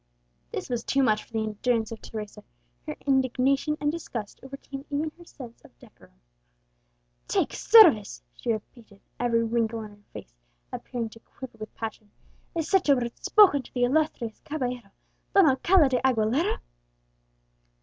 This 0.51 0.67
was 0.67 0.83
too 0.83 1.03
much 1.03 1.23
for 1.23 1.33
the 1.33 1.43
endurance 1.43 1.91
of 1.91 2.01
Teresa; 2.01 2.43
her 2.87 2.95
indignation 3.05 3.77
and 3.79 3.91
disgust 3.91 4.39
overcame 4.41 4.83
even 4.89 5.11
her 5.19 5.25
sense 5.25 5.61
of 5.63 5.77
decorum. 5.77 6.19
"Take 7.27 7.53
service!" 7.53 8.23
she 8.33 8.51
repeated, 8.51 8.99
every 9.19 9.43
wrinkle 9.43 9.83
in 9.83 9.91
her 9.91 10.03
face 10.11 10.33
appearing 10.73 11.09
to 11.09 11.19
quiver 11.19 11.59
with 11.59 11.75
passion; 11.75 12.09
"is 12.55 12.67
such 12.67 12.89
a 12.89 12.95
word 12.95 13.11
spoken 13.23 13.61
to 13.61 13.71
the 13.75 13.83
illustrious 13.83 14.39
caballero, 14.43 14.89
Don 15.35 15.47
Alcala 15.47 15.87
de 15.87 16.01
Aguilera?" 16.03 16.61